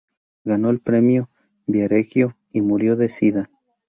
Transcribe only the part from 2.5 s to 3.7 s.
y murió de sida.